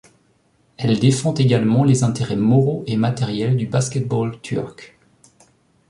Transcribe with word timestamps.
Elle 0.77 0.97
défend 0.97 1.35
également 1.35 1.83
les 1.83 2.01
intérêts 2.03 2.35
moraux 2.35 2.83
et 2.87 2.97
matériels 2.97 3.55
du 3.55 3.67
basket-ball 3.67 4.41
turc. 4.41 4.97